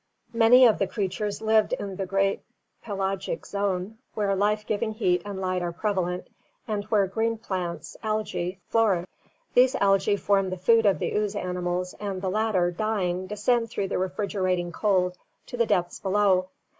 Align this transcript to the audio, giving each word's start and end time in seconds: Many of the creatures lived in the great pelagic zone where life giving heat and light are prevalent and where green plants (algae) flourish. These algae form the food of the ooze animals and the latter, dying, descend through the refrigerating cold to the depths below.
Many 0.33 0.65
of 0.65 0.79
the 0.79 0.87
creatures 0.87 1.43
lived 1.43 1.73
in 1.73 1.95
the 1.95 2.07
great 2.07 2.41
pelagic 2.83 3.45
zone 3.45 3.99
where 4.15 4.35
life 4.35 4.65
giving 4.65 4.93
heat 4.93 5.21
and 5.25 5.39
light 5.39 5.61
are 5.61 5.71
prevalent 5.71 6.27
and 6.67 6.85
where 6.85 7.05
green 7.05 7.37
plants 7.37 7.95
(algae) 8.01 8.59
flourish. 8.67 9.05
These 9.53 9.75
algae 9.75 10.17
form 10.17 10.49
the 10.49 10.57
food 10.57 10.87
of 10.87 10.97
the 10.97 11.13
ooze 11.13 11.35
animals 11.35 11.93
and 11.99 12.19
the 12.19 12.31
latter, 12.31 12.71
dying, 12.71 13.27
descend 13.27 13.69
through 13.69 13.89
the 13.89 13.99
refrigerating 13.99 14.71
cold 14.71 15.19
to 15.45 15.55
the 15.55 15.67
depths 15.67 15.99
below. 15.99 16.47